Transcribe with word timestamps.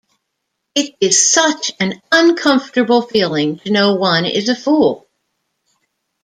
It 0.73 0.95
is 0.99 1.29
such 1.29 1.73
an 1.79 2.01
uncomfortable 2.11 3.03
feeling 3.03 3.59
to 3.59 3.69
know 3.71 3.93
one 3.97 4.25
is 4.25 4.49
a 4.49 4.55
fool. 4.55 5.07